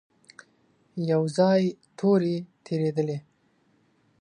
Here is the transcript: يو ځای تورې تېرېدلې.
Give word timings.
يو 1.09 1.21
ځای 1.37 1.61
تورې 1.99 2.35
تېرېدلې. 2.65 3.17